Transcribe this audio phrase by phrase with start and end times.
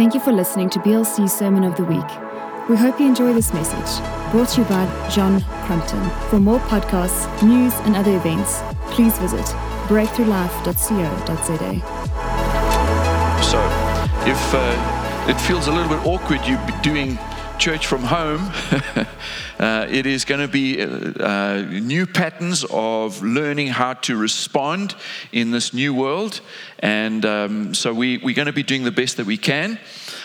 [0.00, 2.10] Thank you for listening to BLC's Sermon of the Week.
[2.70, 4.02] We hope you enjoy this message,
[4.32, 6.00] brought to you by John Crumpton.
[6.30, 8.62] For more podcasts, news, and other events,
[8.94, 9.44] please visit
[9.92, 11.80] breakthrulife.co.za.
[13.44, 13.60] So,
[14.26, 17.18] if uh, it feels a little bit awkward, you be doing
[17.60, 18.40] church from home,
[19.60, 24.94] uh, it is going to be uh, uh, new patterns of learning how to respond
[25.30, 26.40] in this new world.
[26.78, 29.78] And um, so we, we're going to be doing the best that we can.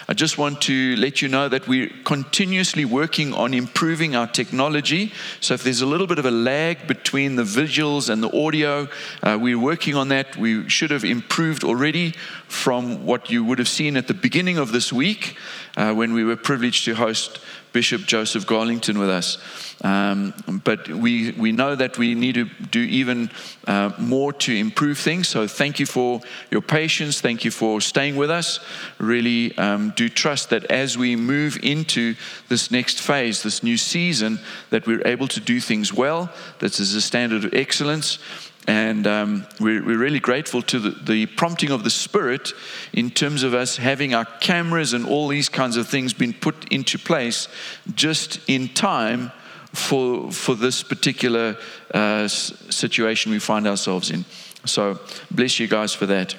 [0.08, 5.12] I just want to let you know that we're continuously working on improving our technology.
[5.40, 8.88] So if there's a little bit of a lag between the visuals and the audio,
[9.24, 10.38] uh, we're working on that.
[10.38, 12.12] We should have improved already
[12.48, 15.38] from what you would have seen at the beginning of this week
[15.76, 17.40] uh, when we were privileged to host
[17.76, 19.38] Bishop Joseph Garlington with us.
[19.84, 20.34] Um,
[20.64, 23.30] but we, we know that we need to do even
[23.68, 25.28] uh, more to improve things.
[25.28, 26.22] So thank you for
[26.52, 27.20] your patience.
[27.20, 28.62] Thank you for staying with us.
[28.98, 32.16] Really um, do trust that as we move into
[32.48, 36.32] this next phase, this new season, that we're able to do things well.
[36.60, 38.20] that is a standard of excellence.
[38.68, 42.52] And um, we're, we're, really grateful to the, the, prompting of the Spirit
[42.94, 46.72] in terms of us having our cameras and all these kinds of things been put
[46.72, 47.48] into place
[47.94, 49.32] just in time
[49.72, 51.58] for, for this particular
[51.94, 54.26] uh, situation we find ourselves in.
[54.66, 56.36] So, bless you guys for that.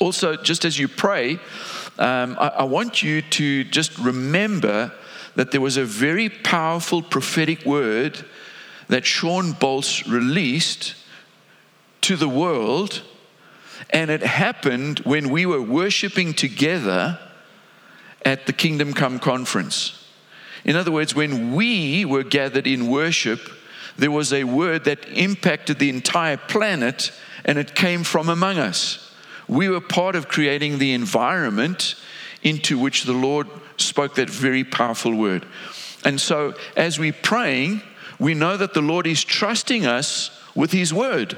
[0.00, 1.38] Also, just as you pray,
[1.98, 4.92] um, I, I want you to just remember
[5.34, 8.24] that there was a very powerful prophetic word
[8.88, 10.94] that Shawn Bolz released
[12.02, 13.02] to the world,
[13.90, 17.18] and it happened when we were worshiping together
[18.24, 20.06] at the Kingdom Come conference.
[20.64, 23.40] In other words, when we were gathered in worship,
[23.96, 27.12] there was a word that impacted the entire planet
[27.44, 29.14] and it came from among us.
[29.48, 31.94] We were part of creating the environment
[32.42, 35.46] into which the Lord spoke that very powerful word.
[36.04, 37.82] And so, as we're praying,
[38.18, 41.36] we know that the Lord is trusting us with His word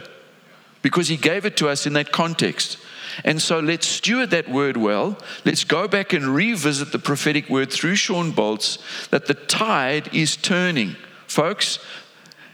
[0.83, 2.79] because He gave it to us in that context.
[3.25, 5.19] And so let's steward that word well.
[5.45, 8.79] Let's go back and revisit the prophetic word through Shawn Bolz
[9.11, 10.97] that the tide is turning.
[11.27, 11.79] Folks,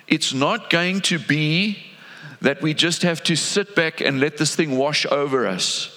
[0.09, 1.79] it's not going to be
[2.41, 5.93] that we just have to sit back and let this thing wash over us.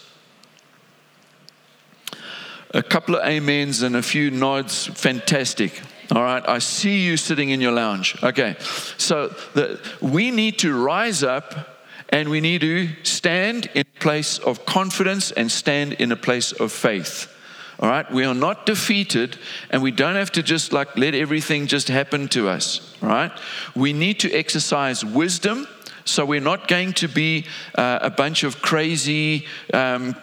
[2.71, 5.81] A couple of amens and a few nods, fantastic.
[6.11, 8.15] All right, I see you sitting in your lounge.
[8.23, 8.55] Okay,
[8.97, 11.78] so the, we need to rise up
[12.09, 16.51] and we need to stand in a place of confidence and stand in a place
[16.51, 17.31] of faith.
[17.79, 19.37] All right, we are not defeated,
[19.69, 22.93] and we don't have to just like let everything just happen to us.
[23.01, 23.31] All right,
[23.73, 25.65] we need to exercise wisdom,
[26.03, 30.15] so we're not going to be uh, a bunch of crazy um,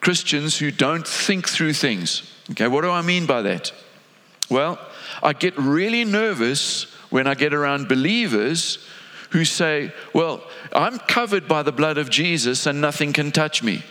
[0.00, 2.22] Christians who don't think through things.
[2.52, 3.72] Okay, what do I mean by that?
[4.48, 4.78] Well,
[5.22, 8.78] I get really nervous when I get around believers
[9.32, 13.82] who say, Well, I'm covered by the blood of Jesus and nothing can touch me.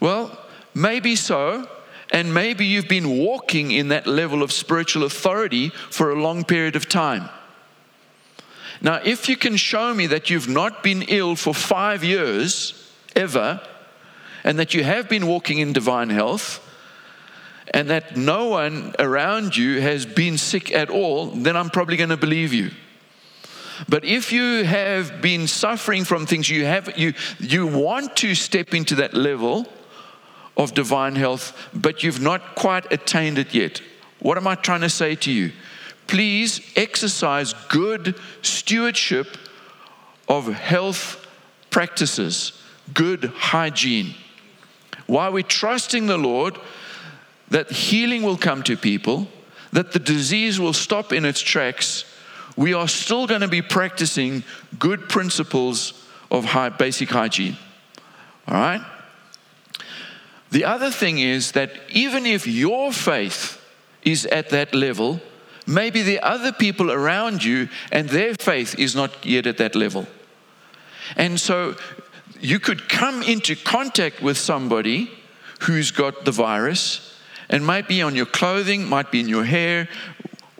[0.00, 0.38] Well,
[0.74, 1.68] maybe so.
[2.10, 6.76] And maybe you've been walking in that level of spiritual authority for a long period
[6.76, 7.28] of time.
[8.80, 13.60] Now, if you can show me that you've not been ill for five years, ever,
[14.42, 16.60] and that you have been walking in divine health,
[17.72, 22.10] and that no one around you has been sick at all, then I'm probably going
[22.10, 22.70] to believe you.
[23.88, 28.74] But if you have been suffering from things, you have you you want to step
[28.74, 29.66] into that level
[30.56, 33.80] of divine health, but you've not quite attained it yet.
[34.20, 35.52] What am I trying to say to you?
[36.06, 39.36] Please exercise good stewardship
[40.28, 41.26] of health
[41.70, 44.14] practices, good hygiene.
[45.06, 46.58] While we're trusting the Lord
[47.48, 49.28] that healing will come to people,
[49.72, 52.04] that the disease will stop in its tracks,
[52.56, 54.44] we are still going to be practicing
[54.78, 57.56] good principles of high, basic hygiene.
[58.46, 58.84] All right?
[60.50, 63.60] The other thing is that even if your faith
[64.02, 65.20] is at that level,
[65.66, 70.06] maybe the other people around you and their faith is not yet at that level.
[71.16, 71.76] And so
[72.40, 75.10] you could come into contact with somebody
[75.62, 77.18] who's got the virus
[77.48, 79.88] and might be on your clothing, might be in your hair,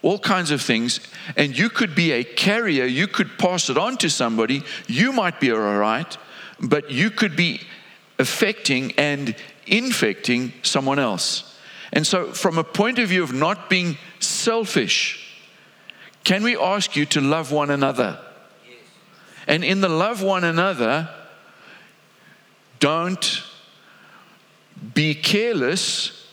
[0.05, 1.01] all kinds of things,
[1.35, 5.41] and you could be a carrier, you could pass it on to somebody, you might
[5.41, 6.19] be all right,
[6.61, 7.62] but you could be
[8.19, 9.35] affecting and
[9.67, 11.59] infecting someone else.
[11.91, 15.43] And so, from a point of view of not being selfish,
[16.23, 18.19] can we ask you to love one another?
[19.47, 21.09] And in the love one another,
[22.79, 23.43] don't
[24.93, 26.27] be careless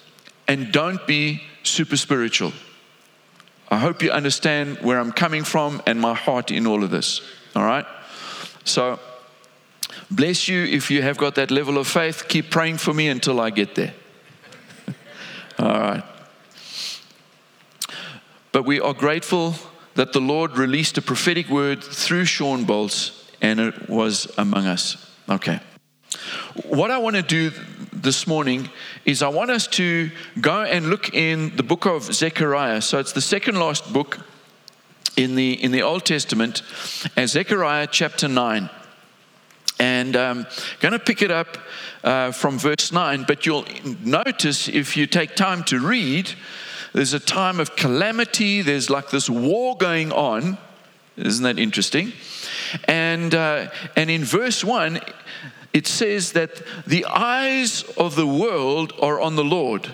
[0.45, 2.51] and don't be super spiritual.
[3.71, 7.21] I hope you understand where I'm coming from and my heart in all of this.
[7.55, 7.85] All right?
[8.65, 8.99] So,
[10.11, 12.25] bless you if you have got that level of faith.
[12.27, 13.93] Keep praying for me until I get there.
[15.59, 16.03] all right.
[18.51, 19.55] But we are grateful
[19.95, 25.09] that the Lord released a prophetic word through Shawn Bolz and it was among us.
[25.29, 25.61] Okay.
[26.65, 27.51] What I want to do
[28.01, 28.69] this morning
[29.05, 30.09] is I want us to
[30.39, 32.81] go and look in the book of Zechariah.
[32.81, 34.19] So it's the second last book
[35.17, 36.63] in the in the Old Testament,
[37.15, 38.69] and Zechariah chapter nine.
[39.79, 40.47] And I'm um,
[40.79, 41.57] going to pick it up
[42.03, 43.65] uh, from verse 9, but you'll
[44.03, 46.31] notice if you take time to read,
[46.93, 50.59] there's a time of calamity, there's like this war going on.
[51.17, 52.13] Isn't that interesting?
[52.87, 55.01] And, uh, and in verse 1,
[55.73, 59.89] it says that the eyes of the world are on the Lord.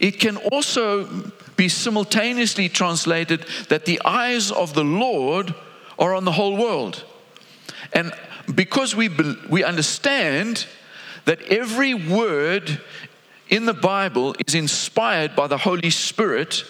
[0.00, 5.54] It can also be simultaneously translated that the eyes of the Lord
[5.98, 7.04] are on the whole world.
[7.92, 8.12] And
[8.52, 9.08] because we,
[9.48, 10.66] we understand
[11.24, 12.80] that every word
[13.48, 16.64] in the Bible is inspired by the Holy Spirit,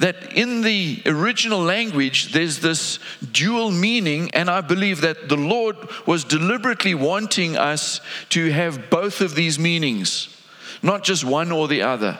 [0.00, 2.98] that in the original language there's this
[3.32, 5.76] dual meaning, and I believe that the Lord
[6.06, 8.00] was deliberately wanting us
[8.30, 10.34] to have both of these meanings,
[10.82, 12.18] not just one or the other.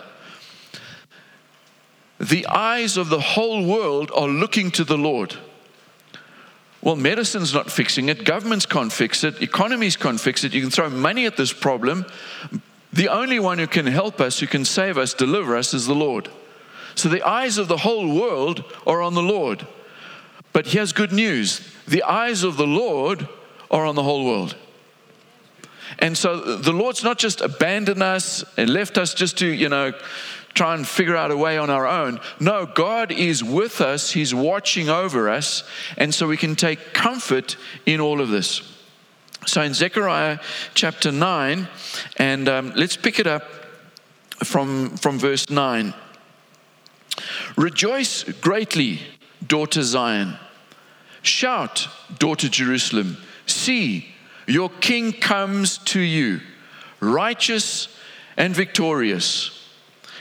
[2.21, 5.37] The eyes of the whole world are looking to the Lord.
[6.83, 10.53] Well, medicine's not fixing it, governments can't fix it, economies can't fix it.
[10.53, 12.05] You can throw money at this problem.
[12.93, 15.95] The only one who can help us, who can save us, deliver us, is the
[15.95, 16.29] Lord.
[17.01, 19.67] So the eyes of the whole world are on the Lord.
[20.53, 23.27] But here's good news the eyes of the Lord
[23.71, 24.55] are on the whole world.
[25.99, 29.95] And so the Lord's not just abandoned us and left us just to, you know,
[30.53, 32.21] try and figure out a way on our own.
[32.39, 35.65] No, God is with us, He's watching over us,
[35.97, 37.57] and so we can take comfort
[37.87, 38.61] in all of this.
[39.47, 40.39] So in Zechariah
[40.75, 41.67] chapter 9,
[42.19, 43.45] and um, let's pick it up
[44.45, 45.95] from, from verse 9.
[47.57, 49.01] Rejoice greatly,
[49.47, 50.37] daughter Zion.
[51.23, 51.89] Shout,
[52.19, 53.17] daughter Jerusalem.
[53.47, 54.07] See,
[54.47, 56.41] your king comes to you,
[57.01, 57.89] righteous
[58.37, 59.57] and victorious.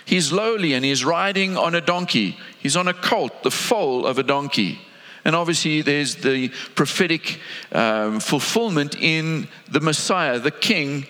[0.05, 2.37] He's lowly and he's riding on a donkey.
[2.59, 4.79] He's on a colt, the foal of a donkey.
[5.23, 7.39] And obviously, there's the prophetic
[7.71, 11.05] um, fulfillment in the Messiah, the King,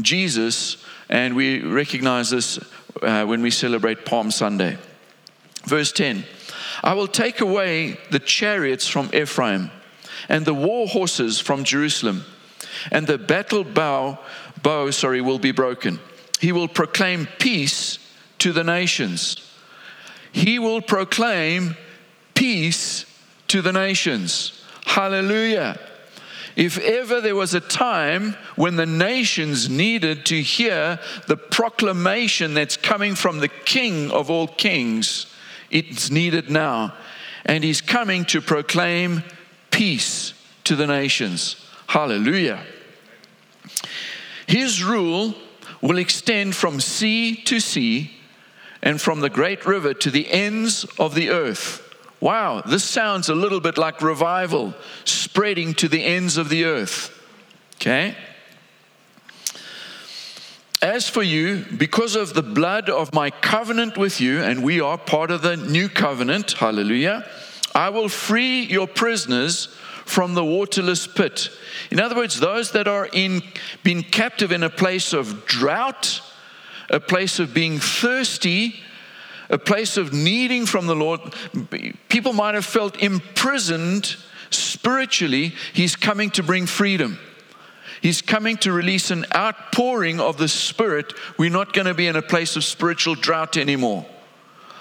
[0.00, 0.76] Jesus.
[1.08, 2.58] And we recognize this
[3.02, 4.78] uh, when we celebrate Palm Sunday.
[5.66, 6.24] Verse 10
[6.82, 9.70] I will take away the chariots from Ephraim
[10.28, 12.24] and the war horses from Jerusalem,
[12.90, 14.18] and the battle bow,
[14.62, 15.98] bow sorry, will be broken.
[16.40, 17.98] He will proclaim peace
[18.38, 19.36] to the nations.
[20.32, 21.76] He will proclaim
[22.34, 23.06] peace
[23.48, 24.64] to the nations.
[24.84, 25.78] Hallelujah.
[26.56, 32.76] If ever there was a time when the nations needed to hear the proclamation that's
[32.76, 35.33] coming from the King of all kings,
[35.70, 36.94] it's needed now.
[37.44, 39.22] And he's coming to proclaim
[39.70, 40.34] peace
[40.64, 41.56] to the nations.
[41.86, 42.64] Hallelujah.
[44.46, 45.34] His rule
[45.80, 48.10] will extend from sea to sea
[48.82, 51.80] and from the great river to the ends of the earth.
[52.20, 54.74] Wow, this sounds a little bit like revival
[55.04, 57.10] spreading to the ends of the earth.
[57.76, 58.16] Okay?
[60.84, 64.98] As for you, because of the blood of my covenant with you, and we are
[64.98, 67.26] part of the new covenant, hallelujah,
[67.74, 69.74] I will free your prisoners
[70.04, 71.48] from the waterless pit.
[71.90, 73.42] In other words, those that are in
[73.82, 76.20] been captive in a place of drought,
[76.90, 78.74] a place of being thirsty,
[79.48, 81.20] a place of needing from the Lord.
[82.10, 84.16] People might have felt imprisoned
[84.50, 85.54] spiritually.
[85.72, 87.18] He's coming to bring freedom.
[88.04, 91.14] He's coming to release an outpouring of the Spirit.
[91.38, 94.04] We're not going to be in a place of spiritual drought anymore.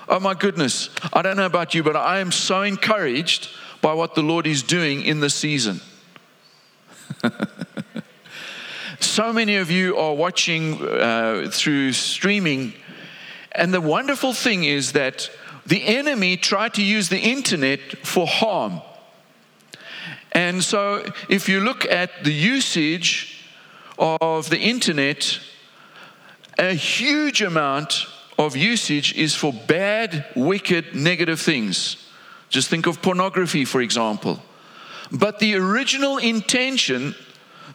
[0.10, 0.89] Oh my goodness.
[1.13, 3.48] I don't know about you, but I am so encouraged
[3.80, 5.80] by what the Lord is doing in this season.
[9.00, 12.74] so many of you are watching uh, through streaming,
[13.53, 15.32] and the wonderful thing is that
[15.65, 18.82] the enemy tried to use the internet for harm.
[20.33, 23.39] And so, if you look at the usage
[23.99, 25.39] of the internet,
[26.57, 31.97] a huge amount of usage is for bad, wicked, negative things.
[32.49, 34.41] Just think of pornography, for example.
[35.11, 37.15] But the original intention,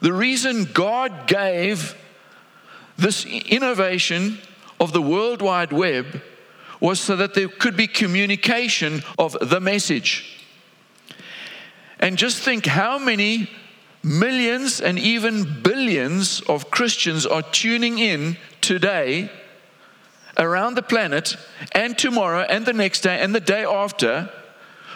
[0.00, 1.96] the reason God gave
[2.96, 4.38] this innovation
[4.80, 6.22] of the World Wide Web
[6.80, 10.37] was so that there could be communication of the message.
[12.00, 13.50] And just think how many
[14.02, 19.30] millions and even billions of Christians are tuning in today
[20.36, 21.36] around the planet
[21.72, 24.30] and tomorrow and the next day and the day after,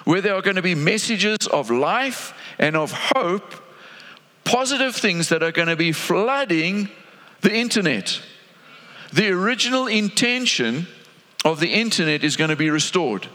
[0.05, 3.55] where there are going to be messages of life and of hope,
[4.45, 6.89] positive things that are going to be flooding
[7.41, 8.21] the internet.
[9.13, 10.87] The original intention
[11.45, 13.27] of the internet is going to be restored.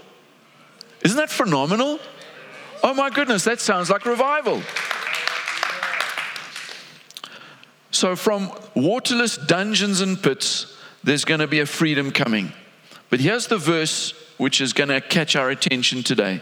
[1.04, 2.00] Isn't that phenomenal?
[2.84, 4.62] Oh my goodness, that sounds like revival.
[7.92, 12.54] So, from waterless dungeons and pits, there's going to be a freedom coming.
[13.10, 16.42] But here's the verse which is going to catch our attention today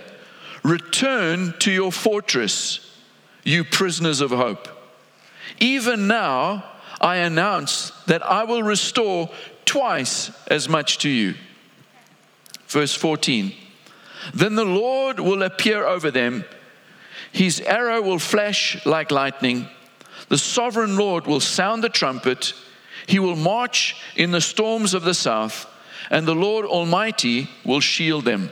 [0.63, 2.99] Return to your fortress,
[3.43, 4.67] you prisoners of hope.
[5.59, 6.65] Even now,
[6.99, 9.29] I announce that I will restore
[9.63, 11.35] twice as much to you.
[12.67, 13.53] Verse 14
[14.33, 16.45] Then the Lord will appear over them,
[17.31, 19.67] his arrow will flash like lightning.
[20.29, 22.53] The sovereign Lord will sound the trumpet,
[23.07, 25.67] he will march in the storms of the south,
[26.09, 28.51] and the Lord Almighty will shield them.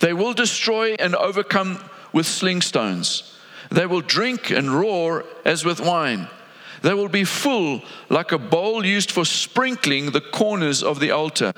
[0.00, 1.78] They will destroy and overcome
[2.12, 3.38] with sling stones.
[3.70, 6.28] They will drink and roar as with wine.
[6.82, 11.52] They will be full like a bowl used for sprinkling the corners of the altar.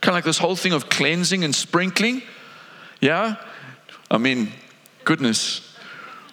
[0.00, 2.22] Kind of like this whole thing of cleansing and sprinkling.
[3.04, 3.36] Yeah?
[4.10, 4.50] I mean,
[5.04, 5.76] goodness,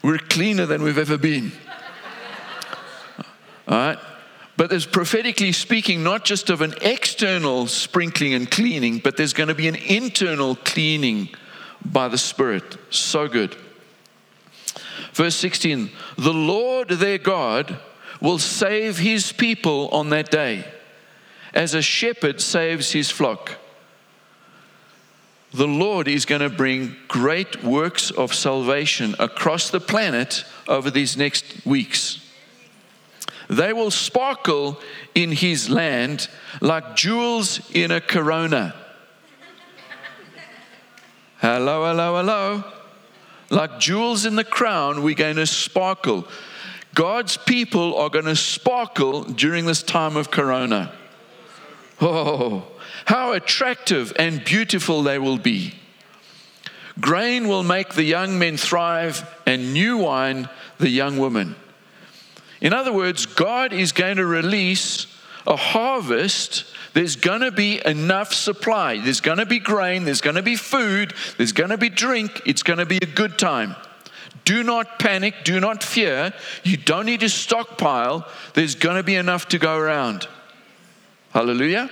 [0.01, 1.51] we're cleaner than we've ever been.
[3.67, 3.99] All right?
[4.55, 9.49] But there's prophetically speaking, not just of an external sprinkling and cleaning, but there's going
[9.49, 11.27] to be an internal cleaning
[11.83, 12.77] by the Spirit.
[12.89, 13.53] So good.
[15.11, 17.79] Verse 16 The Lord their God
[18.21, 20.63] will save his people on that day,
[21.53, 23.57] as a shepherd saves his flock.
[25.53, 31.17] The Lord is going to bring great works of salvation across the planet over these
[31.17, 32.25] next weeks.
[33.50, 34.79] They will sparkle
[35.13, 36.29] in his land
[36.62, 38.74] like jewels in a corona.
[41.39, 42.63] Hello, hello, hello.
[43.50, 46.25] Like jewels in the crown, we're going to sparkle.
[46.93, 50.93] God's people are going to sparkle during this time of Corona.
[52.00, 52.70] Oh,
[53.11, 55.73] how attractive and beautiful they will be.
[57.01, 61.53] Grain will make the young men thrive, and new wine the young women.
[62.61, 65.07] In other words, God is going to release
[65.45, 66.63] a harvest.
[66.93, 68.99] There's going to be enough supply.
[68.99, 72.41] There's going to be grain, there's going to be food, there's going to be drink.
[72.45, 73.75] It's going to be a good time.
[74.45, 76.33] Do not panic, do not fear.
[76.63, 78.25] You don't need to stockpile.
[78.53, 80.29] There's going to be enough to go around.
[81.31, 81.89] Hallelujah.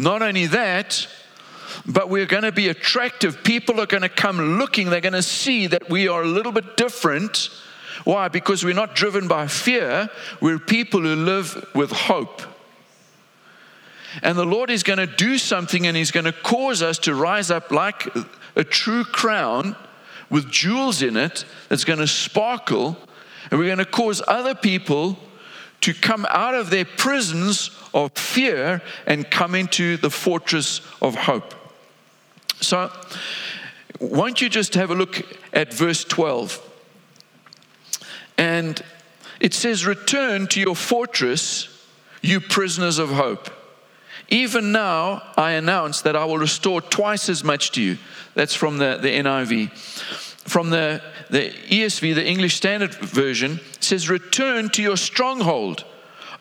[0.00, 1.06] Not only that,
[1.84, 3.44] but we're going to be attractive.
[3.44, 6.52] People are going to come looking, they're going to see that we are a little
[6.52, 7.50] bit different.
[8.04, 8.28] Why?
[8.28, 10.08] Because we're not driven by fear,
[10.40, 12.40] we're people who live with hope.
[14.22, 17.14] And the Lord is going to do something and He's going to cause us to
[17.14, 18.08] rise up like
[18.56, 19.76] a true crown
[20.30, 22.96] with jewels in it that's going to sparkle,
[23.50, 25.18] and we're going to cause other people
[25.82, 31.54] to come out of their prisons of fear and come into the fortress of hope.
[32.60, 32.90] So,
[33.98, 36.66] won't you just have a look at verse 12?
[38.36, 38.82] And
[39.40, 41.86] it says, Return to your fortress,
[42.22, 43.50] you prisoners of hope.
[44.28, 47.98] Even now, I announce that I will restore twice as much to you.
[48.34, 50.29] That's from the, the NIV.
[50.44, 55.84] From the, the ESV, the English Standard Version, says, Return to your stronghold,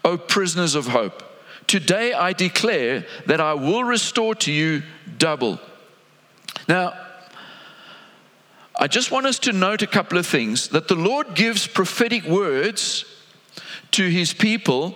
[0.04, 1.24] O prisoners of hope.
[1.68, 4.84] Today I declare that I will restore to you
[5.18, 5.60] double.
[6.68, 6.94] Now,
[8.80, 12.24] I just want us to note a couple of things that the Lord gives prophetic
[12.24, 13.06] words
[13.92, 14.96] to his people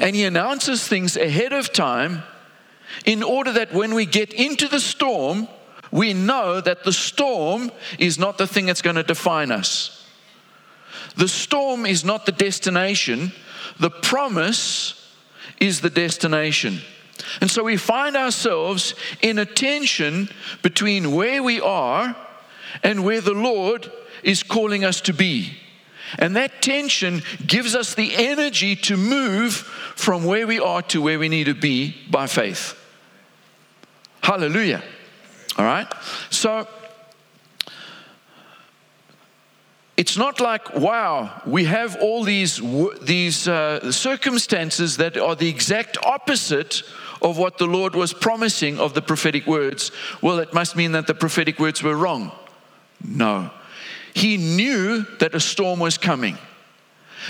[0.00, 2.22] and he announces things ahead of time
[3.04, 5.48] in order that when we get into the storm,
[5.94, 7.70] we know that the storm
[8.00, 10.04] is not the thing that's going to define us.
[11.16, 13.32] The storm is not the destination,
[13.78, 15.14] the promise
[15.60, 16.80] is the destination.
[17.40, 20.28] And so we find ourselves in a tension
[20.62, 22.16] between where we are
[22.82, 23.90] and where the Lord
[24.24, 25.56] is calling us to be.
[26.18, 29.54] And that tension gives us the energy to move
[29.94, 32.76] from where we are to where we need to be by faith.
[34.24, 34.82] Hallelujah.
[35.56, 35.92] All right?
[36.30, 36.66] So,
[39.96, 42.60] it's not like, wow, we have all these,
[43.00, 46.82] these uh, circumstances that are the exact opposite
[47.22, 49.92] of what the Lord was promising of the prophetic words.
[50.20, 52.32] Well, it must mean that the prophetic words were wrong.
[53.02, 53.50] No.
[54.14, 56.38] He knew that a storm was coming,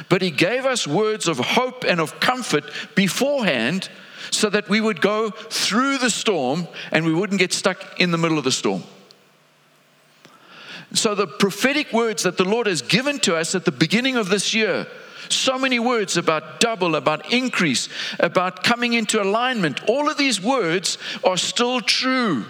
[0.08, 2.64] but He gave us words of hope and of comfort
[2.94, 3.90] beforehand
[4.30, 8.18] so that we would go through the storm and we wouldn't get stuck in the
[8.18, 8.82] middle of the storm.
[10.92, 14.28] So, the prophetic words that the Lord has given to us at the beginning of
[14.28, 14.86] this year,
[15.28, 17.88] so many words about double, about increase,
[18.20, 22.44] about coming into alignment, all of these words are still true.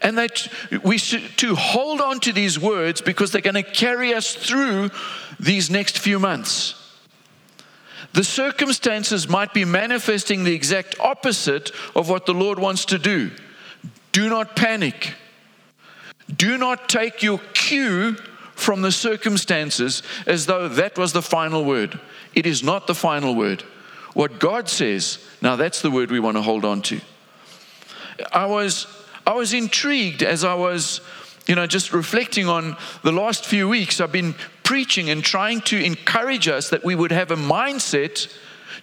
[0.00, 0.48] And that
[0.82, 4.90] we should to hold on to these words because they're going to carry us through
[5.38, 6.81] these next few months.
[8.12, 13.30] The circumstances might be manifesting the exact opposite of what the Lord wants to do.
[14.12, 15.14] Do not panic.
[16.34, 18.16] Do not take your cue
[18.54, 21.98] from the circumstances as though that was the final word.
[22.34, 23.62] It is not the final word.
[24.14, 27.00] What God says, now that's the word we want to hold on to.
[28.30, 28.86] I was,
[29.26, 31.00] I was intrigued as I was,
[31.46, 34.00] you know, just reflecting on the last few weeks.
[34.00, 34.34] I've been
[34.72, 38.34] preaching and trying to encourage us that we would have a mindset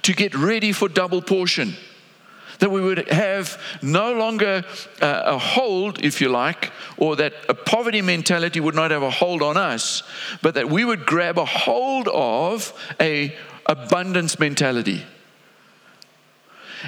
[0.03, 1.73] to get ready for double portion
[2.59, 4.63] that we would have no longer
[5.01, 9.09] uh, a hold, if you like, or that a poverty mentality would not have a
[9.09, 10.03] hold on us,
[10.43, 15.03] but that we would grab a hold of a abundance mentality.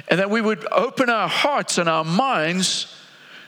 [0.06, 2.94] And that we would open our hearts and our minds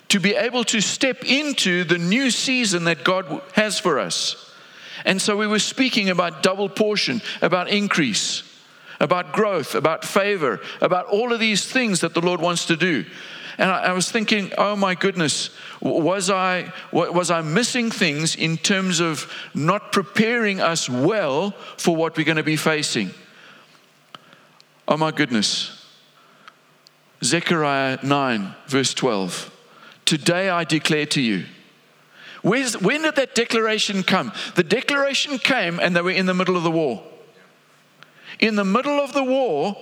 [0.08, 4.43] to be able to step into the new season that God has for us.
[5.04, 8.42] And so we were speaking about double portion, about increase
[9.00, 13.04] about growth, about favor, about all of these things that the Lord wants to do.
[13.58, 18.56] And I, I was thinking, oh my goodness, was I, was I missing things in
[18.56, 23.10] terms of not preparing us well for what we're going to be facing?
[24.88, 25.86] Oh my goodness.
[27.22, 29.50] Zechariah 9, verse 12.
[30.04, 31.44] Today I declare to you.
[32.44, 34.30] Where's, when did that declaration come?
[34.54, 37.02] The declaration came and they were in the middle of the war.
[38.38, 39.74] In the middle of the war,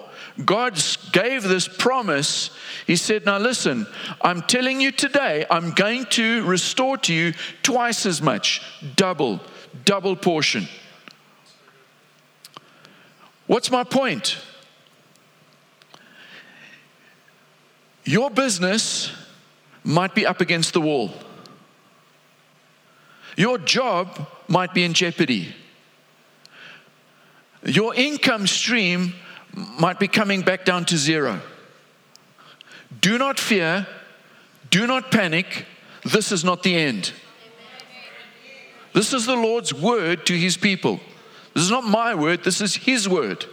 [0.45, 2.51] God gave this promise.
[2.87, 3.89] He said, Now listen,
[4.21, 7.33] I'm telling you today, I'm going to restore to you
[7.65, 8.63] twice as much,
[8.95, 9.41] double,
[9.85, 10.69] double portion.
[13.49, 14.39] What's my point?
[18.05, 19.11] Your business
[19.83, 21.13] might be up against the wall.
[23.37, 25.55] Your job might be in jeopardy.
[27.65, 29.15] Your income stream
[29.79, 31.41] might be coming back down to zero.
[33.01, 33.87] Do not fear,
[34.71, 35.67] do not panic.
[36.05, 37.13] This is not the end.
[38.93, 41.01] This is the Lord's word to his people.
[41.55, 43.47] This is not my word, this is his word.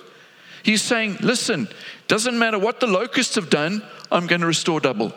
[0.64, 1.68] He's saying, Listen,
[2.08, 5.14] doesn't matter what the locusts have done, I'm going to restore double.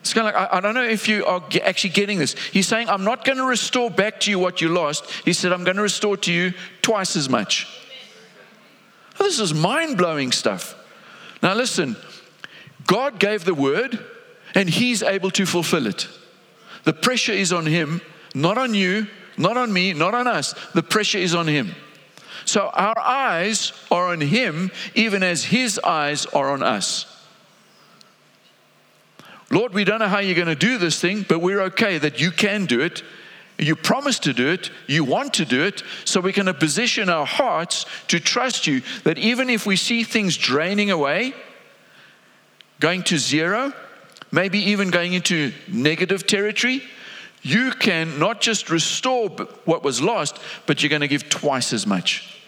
[0.00, 2.34] It's kind of like, I, I don't know if you are actually getting this.
[2.34, 5.10] He's saying, I'm not going to restore back to you what you lost.
[5.24, 7.68] He said, I'm going to restore to you twice as much.
[9.18, 10.74] This is mind blowing stuff.
[11.42, 11.96] Now, listen,
[12.86, 14.04] God gave the word,
[14.54, 16.08] and He's able to fulfill it.
[16.84, 18.00] The pressure is on Him,
[18.34, 20.54] not on you, not on me, not on us.
[20.72, 21.74] The pressure is on Him.
[22.46, 27.09] So our eyes are on Him, even as His eyes are on us.
[29.50, 32.20] Lord, we don't know how you're going to do this thing, but we're okay that
[32.20, 33.02] you can do it.
[33.58, 37.26] You promise to do it, you want to do it, so we can position our
[37.26, 41.34] hearts to trust you that even if we see things draining away,
[42.78, 43.74] going to zero,
[44.32, 46.82] maybe even going into negative territory,
[47.42, 49.28] you can not just restore
[49.64, 52.40] what was lost, but you're going to give twice as much.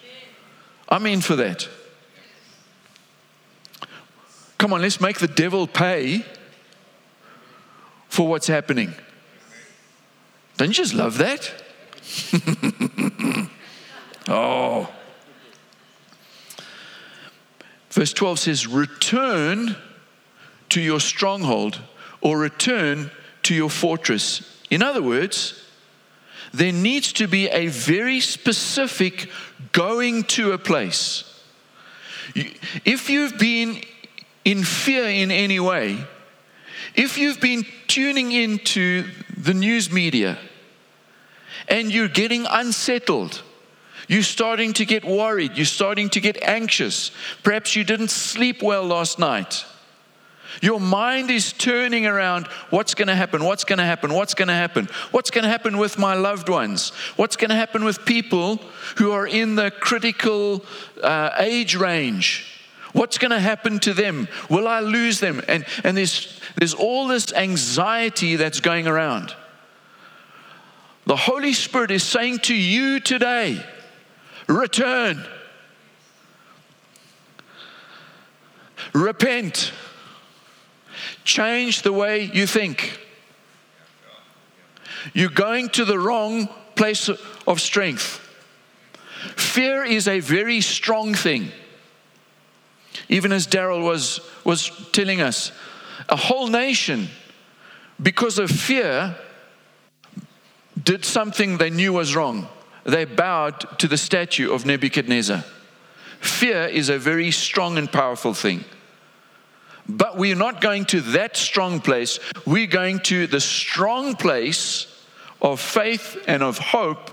[0.89, 1.69] I'm in for that.
[4.57, 6.25] Come on, let's make the devil pay
[8.13, 8.93] for what's happening.
[10.59, 11.51] Don't you just love that?
[14.29, 14.93] oh.
[17.89, 19.77] Verse 12 says, Return
[20.69, 21.81] to your stronghold
[22.21, 23.11] or return
[23.45, 24.63] to your fortress.
[24.69, 25.65] In other words,
[26.53, 29.31] there needs to be a very specific
[29.73, 31.25] going to a place.
[32.35, 33.81] If you've been
[34.45, 36.07] in fear in any way,
[36.95, 39.05] if you've been tuning into
[39.37, 40.39] the news media
[41.69, 43.43] and you're getting unsettled,
[44.09, 47.11] you're starting to get worried, you're starting to get anxious,
[47.43, 49.65] perhaps you didn't sleep well last night,
[50.61, 54.49] Your mind is turning around what's going to happen, what's going to happen, what's going
[54.49, 58.05] to happen, what's going to happen with my loved ones, what's going to happen with
[58.05, 58.57] people
[58.97, 60.65] who are in the critical
[61.03, 62.49] uh, age range.
[62.93, 64.29] What's going to happen to them?
[64.51, 65.41] Will I lose them?
[65.49, 69.35] And, and there's, there's all this anxiety that's going around.
[71.07, 73.65] The Holy Spirit is saying to you today,
[74.47, 75.25] return,
[78.93, 79.73] repent,
[81.25, 83.01] change the way you think.
[85.13, 87.09] You're going to the wrong place
[87.47, 88.21] of strength.
[89.37, 91.51] Fear is a very strong thing.
[93.09, 95.53] Even as Daryl was, was telling us,
[96.13, 97.09] a whole nation,
[98.01, 99.17] because of fear,
[100.81, 102.49] did something they knew was wrong.
[102.85, 105.43] They bowed to the statue of Nebuchadnezzar.
[106.21, 108.65] Fear is a very strong and powerful thing.
[109.89, 112.21] But we're not going to that strong place.
[112.45, 114.87] We're going to the strong place
[115.41, 117.11] of faith and of hope.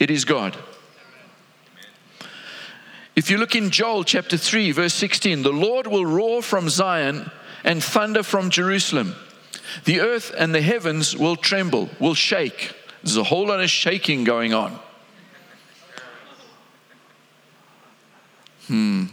[0.00, 0.56] It is God.
[3.14, 7.30] If you look in Joel chapter 3, verse 16, the Lord will roar from Zion
[7.64, 9.14] and thunder from Jerusalem.
[9.84, 12.74] The earth and the heavens will tremble, will shake.
[13.02, 14.78] There's a whole lot of shaking going on.
[18.66, 19.06] Hmm.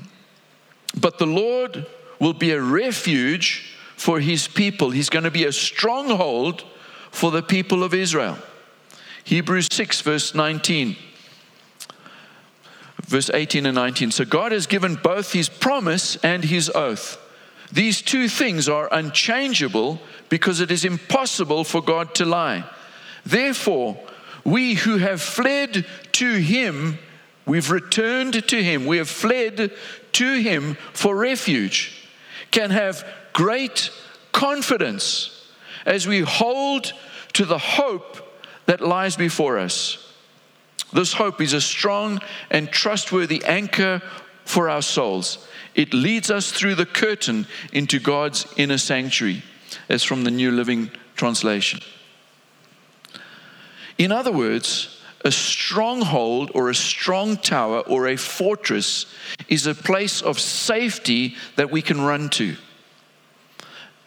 [1.00, 1.86] But the Lord
[2.20, 4.92] will be a refuge for his people.
[4.92, 6.64] He's going to be a stronghold
[7.12, 8.38] for the people of Israel.
[9.24, 10.96] Hebrews 6, verse 19.
[13.04, 14.12] Verse 18 and 19.
[14.12, 17.18] So God has given both his promise and his oath.
[17.72, 20.00] These two things are unchangeable
[20.30, 22.64] because it is impossible for God to lie.
[23.26, 23.98] Therefore,
[24.44, 26.98] we who have fled to him,
[27.46, 29.72] we've returned to him, we have fled
[30.14, 32.08] to him for refuge,
[32.52, 33.92] can have great
[34.32, 35.52] confidence
[35.86, 36.94] as we hold
[37.34, 40.14] to the hope that lies before us.
[40.94, 44.02] This hope is a strong and trustworthy anchor
[44.48, 45.46] for our souls.
[45.76, 49.44] It leads us through the curtain into God's inner sanctuary,
[49.90, 51.82] as from the New Living Translation.
[53.98, 59.08] In other words, a stronghold or a strong tower or a fortress
[59.50, 62.56] is a place of safety that we can run to.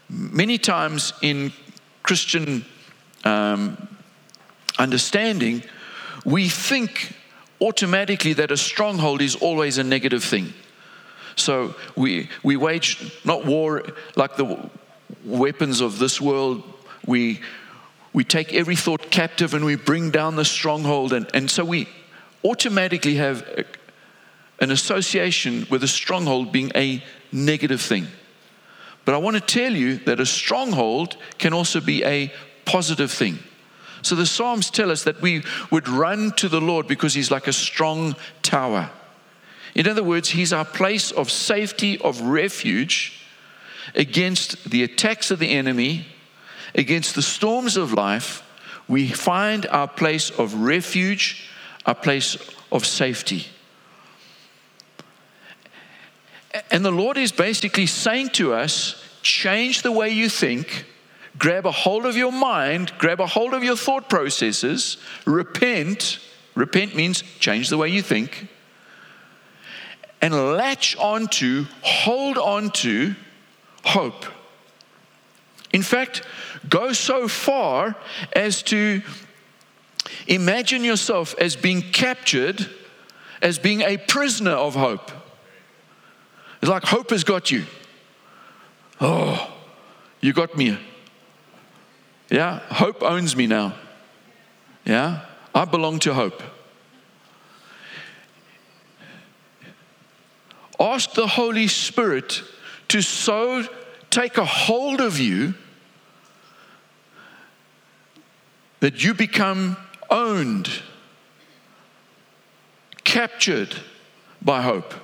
[0.09, 1.53] Many times in
[2.03, 2.65] Christian
[3.25, 3.89] um,
[4.79, 5.63] understanding,
[6.25, 7.15] we think
[7.61, 10.53] automatically that a stronghold is always a negative thing.
[11.37, 13.85] So we, we wage not war
[14.17, 14.71] like the
[15.25, 16.63] weapons of this world.
[17.07, 17.41] We,
[18.13, 21.13] we take every thought captive and we bring down the stronghold.
[21.13, 21.89] And, and so we
[22.45, 23.67] automatically have
[24.61, 28.07] an association with a stronghold being a negative thing.
[29.05, 32.33] But I want to tell you that a stronghold can also be a
[32.65, 33.39] positive thing.
[34.03, 37.47] So the Psalms tell us that we would run to the Lord because He's like
[37.47, 38.91] a strong tower.
[39.75, 43.27] In other words, He's our place of safety, of refuge
[43.95, 46.07] against the attacks of the enemy,
[46.75, 48.43] against the storms of life.
[48.89, 51.49] We find our place of refuge,
[51.87, 52.37] our place
[52.73, 53.47] of safety.
[56.71, 60.87] And the Lord is basically saying to us change the way you think
[61.39, 66.19] grab a hold of your mind, grab a hold of your thought processes, repent.
[66.55, 68.49] Repent means change the way you think,
[70.21, 73.15] and latch onto, hold on to
[73.85, 74.27] hope.
[75.73, 76.23] In fact,
[76.69, 77.97] go so far
[78.35, 79.03] as to
[80.27, 82.69] imagine yourself as being captured,
[83.41, 85.13] as being a prisoner of hope.
[86.61, 87.65] It's like hope has got you.
[89.01, 89.57] Oh,
[90.21, 90.79] you got me.
[92.31, 93.75] Yeah, hope owns me now.
[94.85, 95.23] Yeah,
[95.55, 96.43] I belong to hope.
[100.79, 102.43] Ask the Holy Spirit
[102.89, 103.65] to so
[104.09, 105.55] take a hold of you
[108.79, 109.77] that you become
[110.09, 110.71] owned,
[113.05, 113.77] captured
[114.41, 114.95] by hope.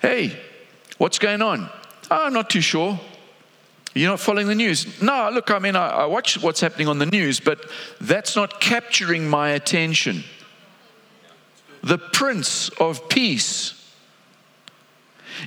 [0.00, 0.40] Hey,
[0.98, 1.68] what's going on?
[2.10, 2.98] Oh, I'm not too sure.
[3.94, 5.02] You're not following the news.
[5.02, 7.68] No, look, I mean, I, I, watch what's happening on the news, but
[8.00, 10.24] that's not capturing my attention.
[11.82, 13.74] The Prince of Peace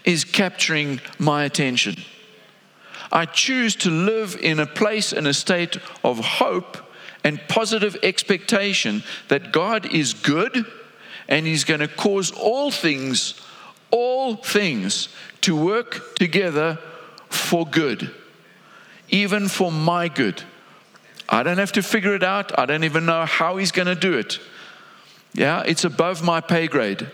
[0.03, 1.95] is capturing my attention.
[3.12, 6.77] I choose to live in a place and a state of hope
[7.23, 10.65] and positive expectation that God is good
[11.27, 13.41] and He's going to cause all things
[13.91, 16.77] all things to work together
[17.29, 18.12] for good,
[19.10, 20.44] even for my good.
[21.28, 22.58] I don't have to figure it out.
[22.58, 24.39] I don't even know how he's going to do it.
[25.34, 27.10] Yeah, it's above my pay grade.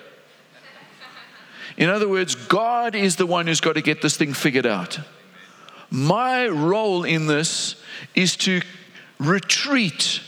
[1.78, 5.00] In other words, God is the one who's got to get this thing figured out.
[5.90, 7.76] My role in this
[8.14, 8.62] is to
[9.20, 10.22] retreat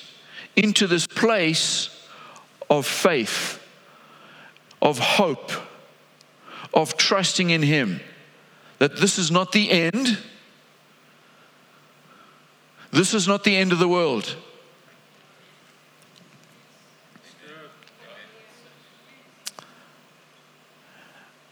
[0.55, 1.89] into this place
[2.69, 3.61] of faith,
[4.81, 5.51] of hope,
[6.73, 8.01] of trusting in Him.
[8.79, 10.17] That this is not the end.
[12.93, 14.35] This is not the end of the world.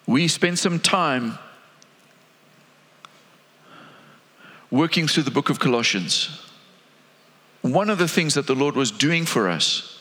[0.05, 1.39] We spent some time
[4.69, 6.45] working through the book of Colossians.
[7.63, 9.99] One of the things that the Lord was doing for us,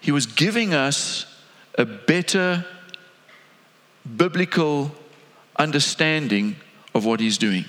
[0.00, 1.26] He was giving us
[1.76, 2.64] a better
[4.16, 4.92] biblical
[5.56, 6.56] understanding
[6.94, 7.66] of what He's doing.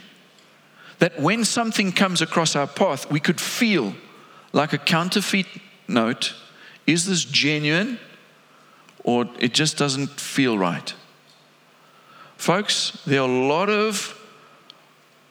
[1.00, 3.96] That when something comes across our path, we could feel
[4.52, 5.48] like a counterfeit
[5.88, 6.34] note
[6.86, 8.00] is this genuine
[9.04, 10.94] or it just doesn't feel right?
[12.38, 14.20] Folks, there are a lot of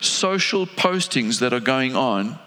[0.00, 2.38] social postings that are going on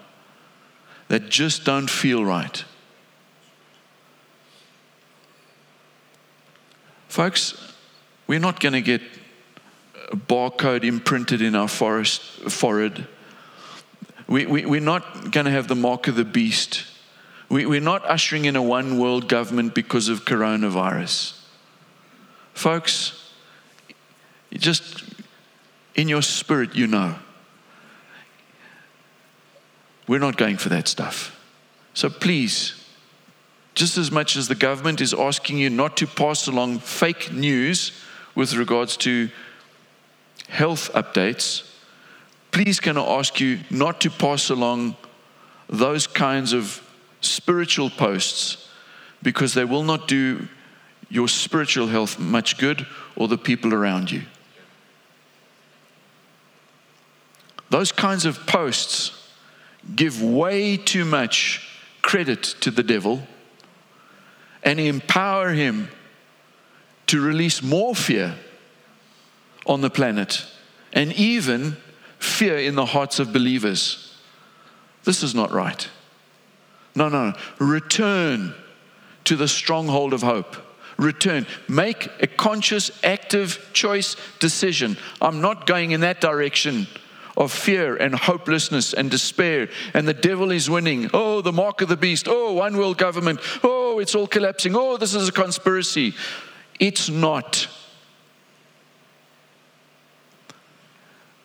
[1.08, 2.64] that just don't feel right.
[7.08, 7.72] Folks,
[8.26, 9.00] we're not going to get
[10.12, 13.06] barcode imprinted in our forest, forehead.
[14.28, 16.84] We, we, we're not going to have the mark of the beast.
[17.48, 21.40] We, we're not ushering in a one world government because of coronavirus.
[22.54, 23.32] Folks,
[24.52, 25.04] just
[25.94, 27.16] in your spirit, you know.
[30.08, 31.38] We're not going for that stuff.
[31.94, 32.74] So please,
[33.74, 37.92] just as much as the government is asking you not to pass along fake news
[38.34, 39.30] with regards to
[40.48, 41.68] health updates,
[42.52, 44.96] please can I ask you not to pass along
[45.68, 46.82] those kinds of
[47.20, 48.68] spiritual posts
[49.22, 50.48] because they will not do
[51.08, 54.22] your spiritual health much good or the people around you.
[57.70, 59.30] Those kinds of posts
[59.94, 61.68] give way too much
[62.02, 63.26] credit to the devil
[64.62, 65.88] and empower him
[67.08, 68.34] to release more fear
[69.66, 70.46] on the planet
[70.92, 71.76] and even
[72.18, 74.14] fear in the hearts of believers.
[75.04, 75.88] This is not right.
[76.94, 77.36] No, no, no.
[77.58, 78.54] Return
[79.24, 80.56] to the stronghold of hope.
[80.96, 81.46] Return.
[81.68, 84.96] Make a conscious, active choice decision.
[85.20, 86.86] I'm not going in that direction
[87.36, 91.10] of fear and hopelessness and despair, and the devil is winning.
[91.12, 92.26] Oh, the mark of the beast.
[92.28, 93.40] Oh, one world government.
[93.62, 94.74] Oh, it's all collapsing.
[94.74, 96.14] Oh, this is a conspiracy.
[96.80, 97.68] It's not.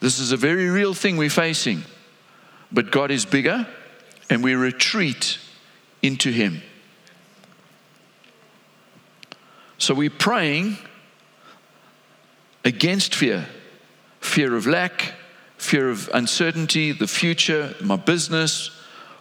[0.02, 1.84] This is a very real thing we're facing.
[2.72, 3.68] But God is bigger,
[4.30, 5.38] and we retreat
[6.02, 6.62] into Him.
[9.78, 10.78] So we're praying
[12.66, 13.48] against fear
[14.20, 15.14] fear of lack,
[15.58, 18.70] fear of uncertainty, the future, my business,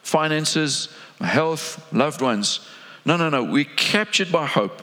[0.02, 2.60] finances, my health, loved ones.
[3.06, 3.42] No, no, no.
[3.42, 4.82] We're captured by hope.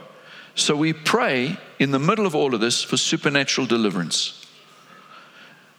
[0.55, 4.46] So we pray in the middle of all of this for supernatural deliverance.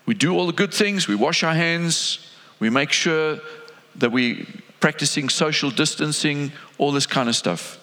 [0.08, 3.40] We do all the good things, we wash our hands, we make sure
[3.96, 4.46] that we're
[4.80, 7.78] practicing social distancing, all this kind of stuff.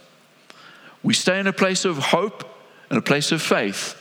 [1.03, 2.43] We stay in a place of hope
[2.89, 3.95] and a place of faith.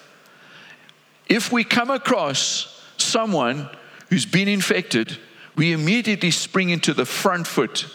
[1.29, 3.69] If we come across someone
[4.09, 5.19] who's been infected,
[5.55, 7.89] we immediately spring into the front foot.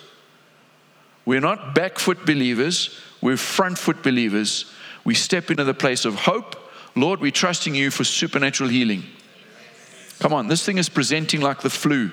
[1.26, 4.72] We're not back foot believers, we're front foot believers.
[5.04, 6.56] We step into the place of hope.
[6.96, 9.06] Lord, we're trusting you for supernatural healing.
[10.20, 12.12] Come on, this thing is presenting like the flu.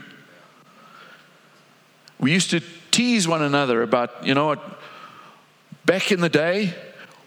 [2.19, 4.81] We used to tease one another about, you know what,
[5.85, 6.75] back in the day,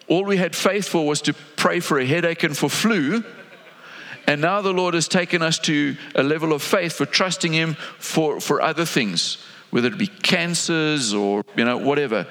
[0.08, 3.24] all we had faith for was to pray for a headache and for flu.
[4.26, 7.76] And now the Lord has taken us to a level of faith for trusting Him
[8.00, 9.38] for, for other things,
[9.72, 12.26] whether it be cancers or, you know, whatever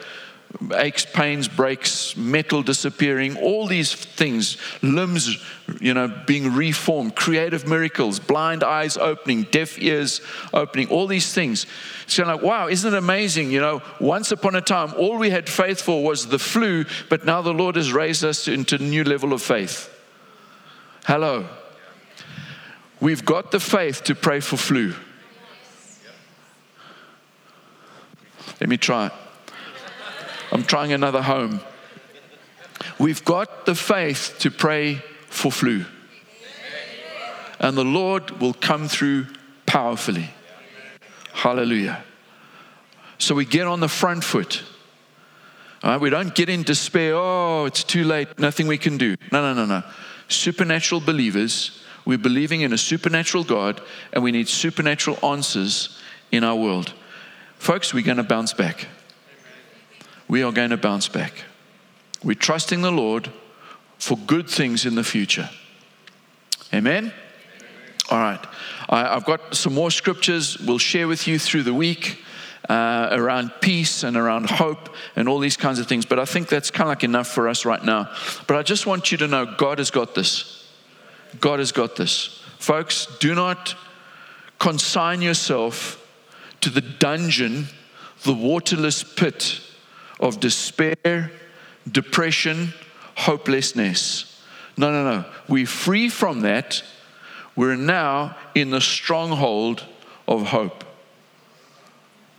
[0.75, 5.39] aches, pains, breaks, metal disappearing, all these things, limbs,
[5.81, 10.21] you know, being reformed, creative miracles, blind eyes opening, deaf ears
[10.53, 11.67] opening, all these things.
[12.07, 13.51] So like, wow, isn't it amazing?
[13.51, 17.25] You know, once upon a time, all we had faith for was the flu, but
[17.25, 19.95] now the Lord has raised us into a new level of faith.
[21.05, 21.47] Hello.
[23.01, 24.95] We've got the faith to pray for flu.
[28.61, 29.11] Let me try.
[30.53, 31.61] I'm trying another home.
[32.99, 35.85] We've got the faith to pray for flu.
[37.61, 39.27] and the Lord will come through
[39.67, 40.31] powerfully.
[41.33, 42.03] Hallelujah.
[43.19, 44.63] So we get on the front foot.
[46.01, 47.15] We don't get in despair.
[47.15, 48.39] Oh, it's too late.
[48.39, 49.17] Nothing we can do.
[49.31, 49.83] No, no, no, no.
[50.29, 53.81] Supernatural believers, we're believing in a supernatural God,
[54.13, 55.99] and we need supernatural answers
[56.31, 56.93] in our world.
[57.59, 58.89] Folks, we're going to bounce back.
[60.29, 61.45] We are going to bounce back.
[62.23, 63.31] We're trusting the Lord
[63.99, 65.49] for good things in the future.
[66.73, 67.12] Amen?
[68.11, 68.45] All right.
[68.88, 72.23] I, have got some more scriptures we'll share with you through the week
[72.69, 76.05] uh, around peace and around hope and all these kinds of things.
[76.05, 78.11] But I think that's kind of like enough for us right now.
[78.47, 80.71] But I just want you to know God has got this.
[81.41, 82.43] God has got this.
[82.59, 83.75] Folks, do not
[84.59, 86.05] consign yourself
[86.61, 87.69] to the dungeon,
[88.25, 89.61] the waterless pit
[90.21, 91.31] of despair,
[91.91, 92.73] depression,
[93.17, 94.43] hopelessness.
[94.77, 95.25] No, no, no.
[95.49, 96.83] We're free from that.
[97.57, 99.85] We're now in the stronghold
[100.29, 100.85] of hope.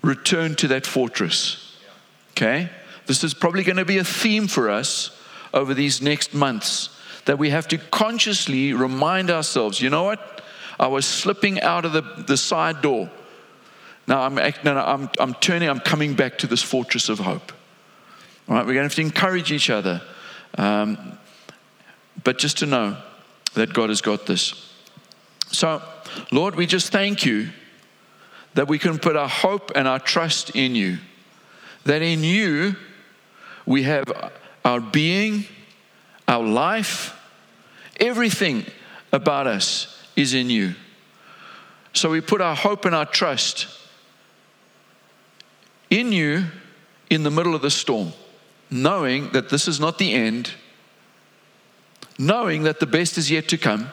[0.01, 1.77] Return to that fortress.
[2.31, 2.69] Okay?
[3.05, 5.11] This is probably going to be a theme for us
[5.53, 6.89] over these next months
[7.25, 10.41] that we have to consciously remind ourselves you know what?
[10.79, 13.11] I was slipping out of the, the side door.
[14.07, 17.51] Now I'm, no, no, I'm, I'm turning, I'm coming back to this fortress of hope.
[18.49, 20.01] All right, we're going to have to encourage each other.
[20.57, 21.17] Um,
[22.23, 22.97] but just to know
[23.53, 24.73] that God has got this.
[25.51, 25.81] So,
[26.31, 27.49] Lord, we just thank you
[28.55, 30.97] that we can put our hope and our trust in you.
[31.85, 32.75] That in you
[33.65, 34.31] we have
[34.65, 35.45] our being,
[36.27, 37.15] our life,
[37.99, 38.65] everything
[39.11, 40.73] about us is in you.
[41.93, 43.67] So we put our hope and our trust
[45.89, 46.45] in you
[47.09, 48.13] in the middle of the storm,
[48.69, 50.51] knowing that this is not the end,
[52.17, 53.89] knowing that the best is yet to come,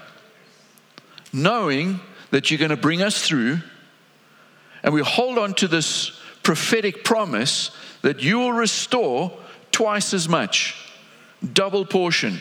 [1.33, 3.61] knowing that you're going to bring us through
[4.83, 6.13] and we hold on to this
[6.45, 9.37] prophetic promise that you will restore
[9.73, 10.77] twice as much,
[11.53, 12.39] double portion.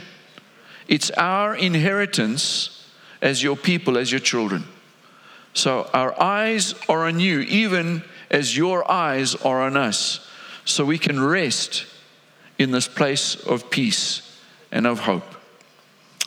[0.88, 2.88] It's our inheritance
[3.20, 4.66] as your people, as your children.
[5.54, 10.28] So our eyes are on you, even as your eyes are on us,
[10.66, 11.88] so we can rest
[12.58, 14.40] in this place of peace
[14.72, 15.24] and of hope.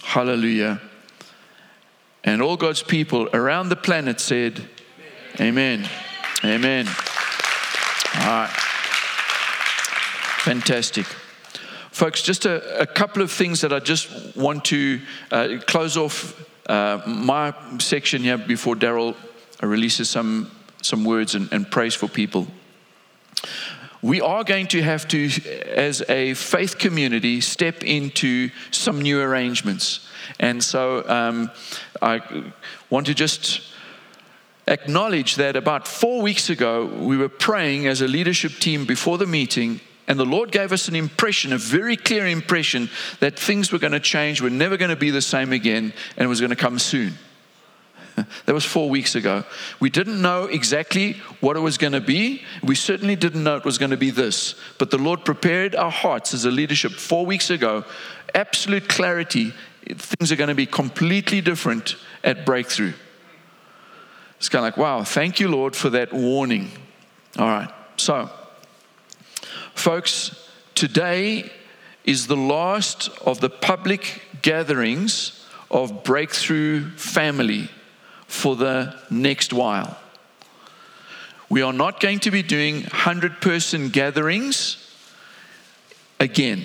[0.03, 0.81] Hallelujah.
[2.25, 4.69] And all God's people around the planet said,
[5.41, 5.89] Amen.
[6.45, 6.87] Amen.
[6.87, 6.87] Amen.
[8.15, 8.51] All right.
[10.41, 11.07] Fantastic.
[11.91, 16.41] Folks, just a, a, couple of things that I just want to uh, close off
[16.69, 19.17] uh, my section here before Daryl
[19.63, 22.47] releases some, some words and, and praise for people.
[24.01, 25.29] We are going to have to,
[25.67, 30.09] as a faith community, step into some new arrangements.
[30.39, 31.51] And so um,
[32.01, 32.53] I
[32.91, 33.61] want to just
[34.69, 39.27] acknowledge that about four weeks ago, we were praying as a leadership team before the
[39.27, 43.79] meeting, and the Lord gave us an impression, a very clear impression, that things were
[43.79, 46.51] going to change, were never going to be the same again, and it was going
[46.51, 47.15] to come soon.
[48.47, 49.45] that was four weeks ago.
[49.81, 52.43] We didn't know exactly what it was going to be.
[52.63, 54.55] We certainly didn't know it was going to be this.
[54.79, 57.85] But the Lord prepared our hearts as a leadership four weeks ago.
[58.35, 59.53] Absolute clarity.
[59.87, 62.95] Things are going to be completely different at Breakthru.
[64.37, 66.71] It's kind of like, wow, thank you, Lord, for that warning.
[67.39, 67.71] All right.
[67.97, 68.31] So,
[69.75, 71.51] folks, today
[72.05, 77.69] is the last of the public gatherings of Breakthru Family
[78.29, 79.99] for the next while.
[81.49, 84.77] We are not going to be doing 100 person gatherings
[86.21, 86.65] again.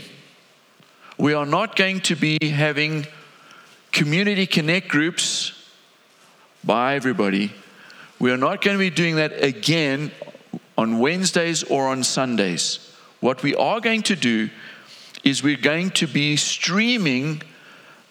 [1.17, 3.07] We are not going to be having
[3.91, 5.53] community connect groups
[6.63, 7.51] by everybody
[8.23, 10.09] we are not going to be doing that again
[10.77, 12.89] on Wednesdays or on Sundays.
[13.19, 14.49] What we are going to do
[15.25, 17.41] is we're going to be streaming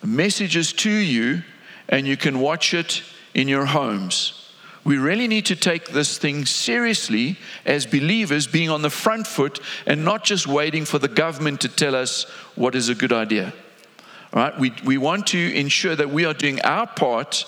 [0.05, 1.43] messages to you,
[1.88, 3.03] and you can watch it
[3.35, 4.38] in your homes.
[4.85, 9.61] We really need to take this thing seriously as believers, being on the front foot
[9.87, 12.25] and not just waiting for the government to tell us
[12.57, 13.52] what is a good idea.
[14.33, 14.59] All right?
[14.59, 17.44] We, we want to ensure that we are doing our part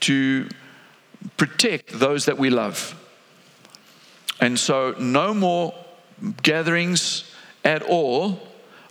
[0.00, 0.48] to
[1.36, 2.98] protect those that we love.
[4.40, 5.74] And so, no more
[6.42, 7.30] gatherings
[7.64, 8.40] at all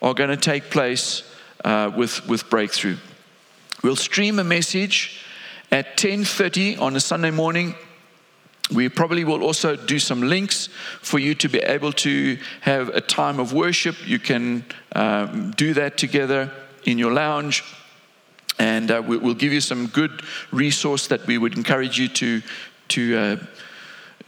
[0.01, 1.23] are going to take place
[1.63, 2.97] uh, with, with Breakthru.
[3.83, 5.22] We'll stream a message
[5.73, 7.73] at 10:30 on a Sunday morning.
[8.71, 10.69] We probably will also do some links
[11.01, 13.95] for you to be able to have a time of worship.
[14.07, 14.65] You can
[14.95, 16.51] um, do that together
[16.83, 17.63] in your lounge.
[18.59, 20.21] And uh, we, will give you some good
[20.51, 22.41] resource that we would encourage you to,
[22.89, 23.37] to, uh,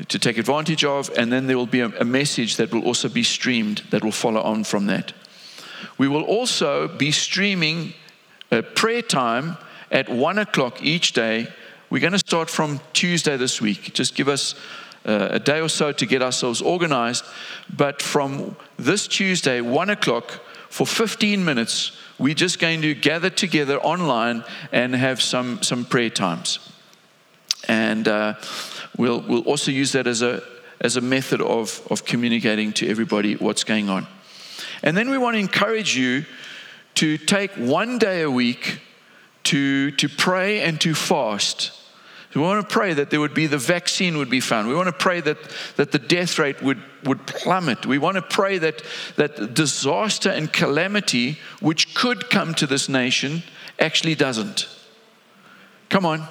[0.07, 1.11] to take advantage of.
[1.15, 4.11] And then there will be a, a message that will also be streamed that will
[4.11, 5.13] follow on from that.
[5.99, 7.93] We will also be streaming
[8.51, 9.57] a prayer time
[9.91, 11.47] at one o'clock each day.
[11.89, 13.93] We're going to start from Tuesday this week.
[13.93, 14.55] Just give us
[15.05, 17.23] uh, a day or so to get ourselves organized.
[17.75, 23.79] But from this Tuesday, one o'clock, for 15 minutes, we're just going to gather together
[23.79, 26.59] online and have some, some prayer times.
[27.67, 28.33] And uh,
[28.97, 30.43] we'll, we'll also use that as a,
[30.81, 34.07] as a method of, of communicating to everybody what's going on.
[34.83, 36.25] And then we want to encourage you
[36.95, 38.81] to take one day a week
[39.45, 41.71] to, to pray and to fast.
[42.35, 44.67] We want to pray that there would be the vaccine would be found.
[44.67, 45.37] We want to pray that,
[45.77, 47.85] that the death rate would, would plummet.
[47.85, 48.83] We want to pray that,
[49.15, 53.41] that disaster and calamity, which could come to this nation,
[53.79, 54.67] actually doesn't.
[55.89, 56.27] Come on.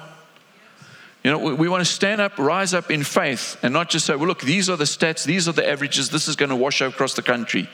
[1.23, 4.05] You know, we, we want to stand up, rise up in faith, and not just
[4.05, 6.55] say, well, look, these are the stats, these are the averages, this is going to
[6.55, 7.67] wash across the country.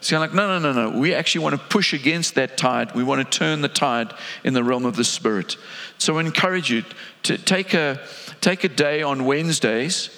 [0.00, 0.98] It's kind of like, no, no, no, no.
[0.98, 2.94] We actually want to push against that tide.
[2.94, 5.58] We want to turn the tide in the realm of the Spirit.
[5.98, 6.84] So I encourage you
[7.24, 8.00] to take a,
[8.40, 10.08] take a day on Wednesdays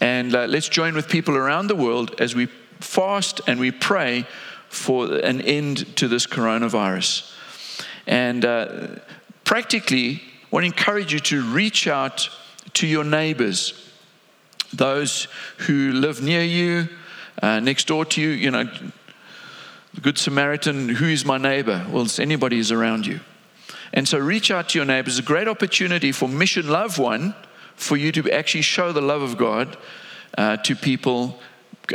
[0.00, 2.46] and uh, let's join with people around the world as we
[2.80, 4.26] fast and we pray
[4.70, 7.30] for an end to this coronavirus.
[8.06, 8.86] And uh,
[9.44, 12.30] practically, I want to encourage you to reach out
[12.74, 13.90] to your neighbors,
[14.72, 15.28] those
[15.58, 16.88] who live near you,
[17.42, 18.30] uh, next door to you.
[18.30, 18.68] You know,
[19.96, 21.86] the Good Samaritan, who is my neighbor?
[21.90, 23.20] Well, it's anybody who's around you.
[23.94, 25.18] And so reach out to your neighbors.
[25.18, 27.34] A great opportunity for Mission Love One
[27.76, 29.78] for you to actually show the love of God
[30.36, 31.40] uh, to people,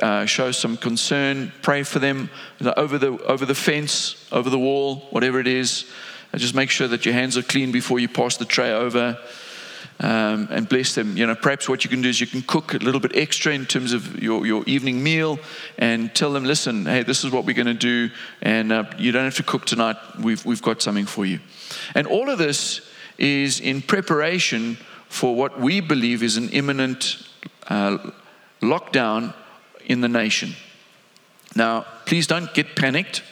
[0.01, 2.31] uh, show some concern, pray for them
[2.75, 5.85] over the, over the fence, over the wall, whatever it is.
[6.35, 9.19] just make sure that your hands are clean before you pass the tray over
[10.01, 11.15] um, and bless them.
[11.15, 13.53] You know, perhaps what you can do is you can cook a little bit extra
[13.53, 15.39] in terms of your, your evening meal
[15.77, 18.09] and tell them, listen, hey, this is what we're going to do,
[18.41, 19.95] and uh, you don't have to cook tonight.
[20.19, 21.39] We've, we've got something for you.
[21.95, 22.81] And all of this
[23.17, 24.77] is in preparation
[25.07, 27.17] for what we believe is an imminent
[27.67, 28.11] uh,
[28.61, 29.33] lockdown
[29.85, 30.55] in the nation.
[31.55, 33.23] Now, please don't get panicked.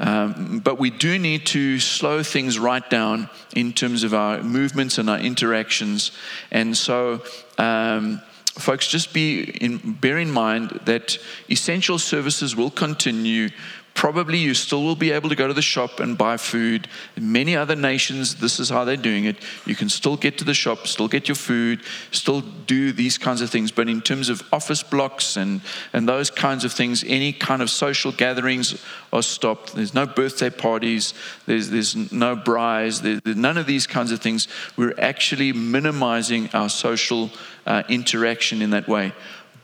[0.00, 4.96] Um, but we do need to slow things right down in terms of our movements
[4.96, 6.12] and our interactions.
[6.50, 7.22] And so,
[7.58, 8.22] um,
[8.54, 11.18] folks, just be in, bear in mind that
[11.50, 13.50] essential services will continue
[13.94, 16.88] probably you still will be able to go to the shop and buy food.
[17.16, 19.36] In many other nations, this is how they're doing it.
[19.66, 21.80] You can still get to the shop, still get your food,
[22.10, 23.70] still do these kinds of things.
[23.70, 25.60] But in terms of office blocks and,
[25.92, 28.82] and those kinds of things, any kind of social gatherings
[29.12, 29.74] are stopped.
[29.74, 31.12] There's no birthday parties,
[31.46, 34.48] there's, there's no brides, there's none of these kinds of things.
[34.76, 37.30] We're actually minimizing our social
[37.66, 39.12] uh, interaction in that way.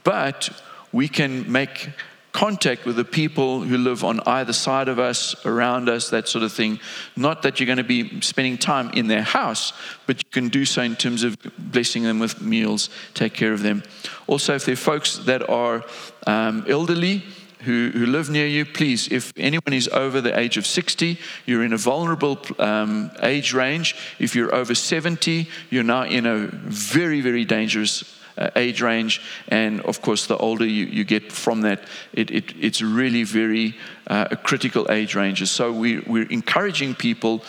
[0.05, 0.51] But
[0.93, 1.91] we can make
[2.37, 6.45] contact with the people who live on either side of us, around us, that sort
[6.45, 6.79] of thing.
[7.17, 9.73] Not that you're going to be spending time in their house,
[10.07, 13.63] but you can do so in terms of blessing them with meals, take care of
[13.63, 13.83] them.
[14.27, 15.83] Also, if there are folks that are
[16.27, 17.25] um, elderly,
[17.61, 21.65] who, who, live near you, please, if anyone is over the age of 60, you're
[21.65, 23.97] in a vulnerable um, age range.
[24.19, 28.05] If you're over 70, you're now in a very, very dangerous
[28.37, 29.21] uh, age range.
[29.49, 33.77] And of course, the older you, you get from that, it, it, it's really very
[34.07, 35.51] uh, critical age ranges.
[35.51, 37.43] So we, we're encouraging people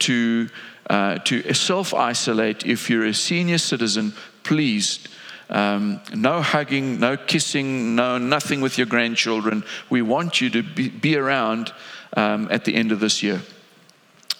[0.00, 0.48] to,
[0.90, 2.66] uh, to self isolate.
[2.66, 5.06] If you're a senior citizen, please.
[5.50, 9.62] Um, no hugging, no kissing, no nothing with your grandchildren.
[9.90, 11.72] We want you to be, be around
[12.16, 13.42] um, at the end of this year.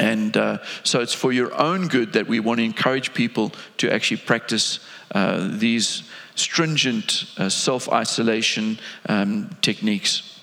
[0.00, 3.92] And uh, so it's for your own good that we want to encourage people to
[3.92, 4.80] actually practice
[5.14, 8.78] uh, these stringent uh, self isolation
[9.08, 10.40] um, techniques.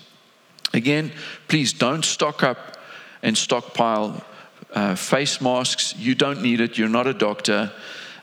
[0.73, 1.11] Again,
[1.47, 2.77] please don't stock up
[3.23, 4.23] and stockpile
[4.73, 5.95] uh, face masks.
[5.97, 7.71] You don't need it, you're not a doctor.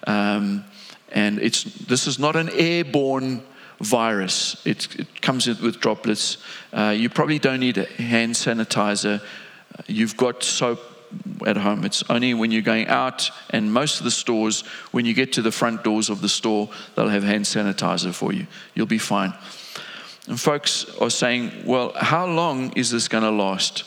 [0.06, 0.64] Um,
[1.10, 3.42] and it's, this is not an airborne
[3.80, 6.38] virus, it, it comes with droplets.
[6.72, 9.22] Uh, you probably don't need a hand sanitizer.
[9.86, 10.80] You've got soap
[11.46, 11.84] at home.
[11.84, 15.42] It's only when you're going out, and most of the stores, when you get to
[15.42, 18.46] the front doors of the store, they'll have hand sanitizer for you.
[18.74, 19.32] You'll be fine.
[20.26, 23.84] And folks are saying, well, how long is this going to last?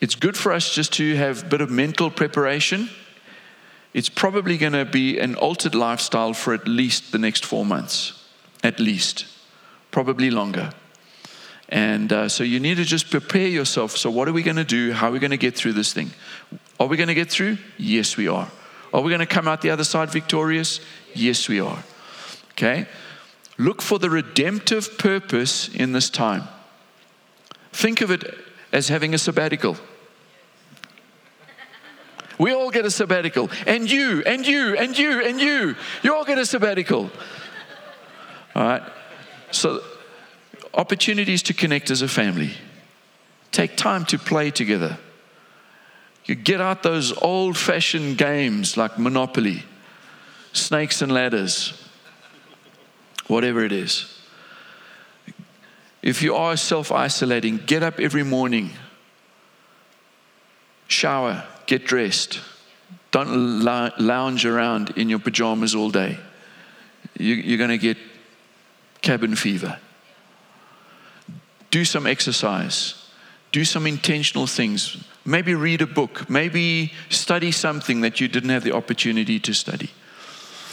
[0.00, 2.90] It's good for us just to have a bit of mental preparation.
[3.94, 8.24] It's probably going to be an altered lifestyle for at least the next four months,
[8.62, 9.26] at least,
[9.90, 10.70] probably longer.
[11.74, 13.96] And uh, so you need to just prepare yourself.
[13.96, 14.92] So, what are we going to do?
[14.92, 16.12] How are we going to get through this thing?
[16.78, 17.58] Are we going to get through?
[17.76, 18.48] Yes, we are.
[18.92, 20.78] Are we going to come out the other side victorious?
[21.14, 21.82] Yes, we are.
[22.52, 22.86] Okay?
[23.58, 26.44] Look for the redemptive purpose in this time.
[27.72, 28.22] Think of it
[28.72, 29.76] as having a sabbatical.
[32.38, 33.50] We all get a sabbatical.
[33.66, 35.74] And you, and you, and you, and you.
[36.04, 37.10] You all get a sabbatical.
[38.54, 38.82] All right?
[39.50, 39.82] So,
[40.74, 42.52] opportunities to connect as a family.
[43.52, 44.98] Take time to play together.
[46.24, 49.62] You get out those old fashioned games like Monopoly,
[50.52, 51.88] Snakes and Ladders,
[53.26, 54.10] whatever it is.
[56.02, 58.70] If you are self isolating, get up every morning,
[60.88, 62.40] shower, get dressed.
[63.10, 66.18] Don't lounge around in your pajamas all day.
[67.16, 67.96] You're going to get
[69.02, 69.78] cabin fever.
[71.74, 72.94] Do some exercise.
[73.50, 74.96] Do some intentional things.
[75.24, 76.30] Maybe read a book.
[76.30, 79.90] Maybe study something that you didn't have the opportunity to study.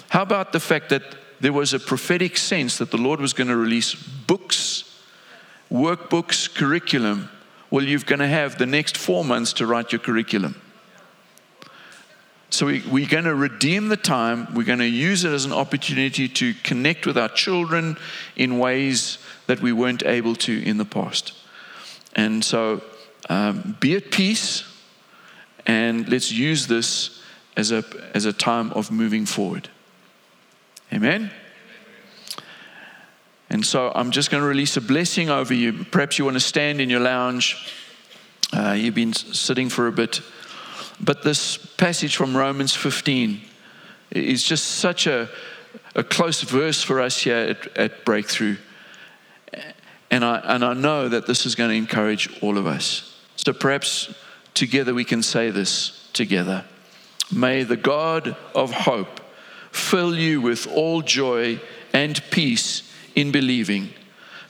[0.10, 1.02] How about the fact that
[1.40, 4.84] there was a prophetic sense that the Lord was going to release books,
[5.72, 7.32] workbooks, curriculum?
[7.72, 10.62] Well, you're going to have the next four months to write your curriculum.
[12.52, 14.54] So we, we're going to redeem the time.
[14.54, 17.98] We're going to use it as an opportunity to connect with our children
[18.36, 19.18] in ways
[19.52, 21.34] that we weren't able to in the past.
[22.16, 22.82] And so
[23.30, 24.64] um, be at peace
[25.66, 27.22] and let's use this
[27.58, 27.84] as a,
[28.14, 29.68] as a time of moving forward.
[30.94, 31.32] Amen?
[33.50, 35.84] And so I'm just going to release a blessing over you.
[35.84, 37.70] Perhaps you want to stand in your lounge.
[38.54, 40.22] Uh, you've been sitting for a bit.
[41.02, 43.42] But this passage from Romans 15
[44.12, 45.28] is just such a,
[45.94, 48.58] a close verse for us here at, at Breakthru.
[50.12, 53.18] And I, and I know that this is going to encourage all of us.
[53.38, 54.14] So perhaps
[54.54, 56.66] together we can say this together.
[57.34, 59.22] May the God of hope
[59.72, 61.62] fill you with all joy
[61.94, 62.84] and peace
[63.16, 63.90] in believing,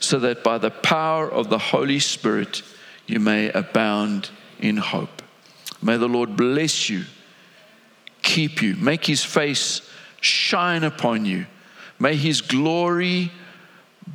[0.00, 2.62] so that by the power of the Holy Spirit
[3.06, 5.22] you may abound in hope.
[5.80, 7.04] May the Lord bless you,
[8.22, 9.88] keep you, make his face
[10.20, 11.46] shine upon you.
[11.98, 13.30] May his glory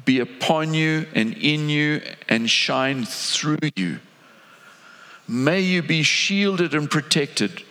[0.05, 3.99] be upon you and in you and shine through you.
[5.27, 7.63] May you be shielded and protected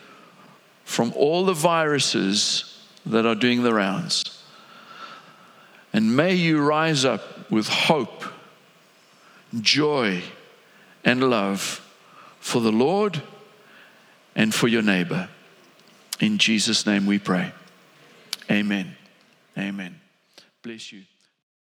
[0.84, 4.42] from all the viruses that are doing the rounds.
[5.92, 8.24] And may you rise up with hope,
[9.60, 10.22] joy,
[11.04, 11.80] and love
[12.40, 13.22] for the Lord
[14.34, 15.28] and for your neighbor.
[16.20, 17.52] In Jesus' name we pray.
[18.50, 18.94] Amen.
[19.56, 20.00] Amen.
[20.62, 21.02] Bless you.